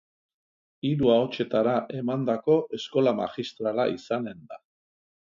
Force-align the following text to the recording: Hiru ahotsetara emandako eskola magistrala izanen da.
Hiru 0.91 1.09
ahotsetara 1.15 1.75
emandako 1.99 2.55
eskola 2.77 3.13
magistrala 3.19 3.85
izanen 3.99 4.41
da. 4.55 4.59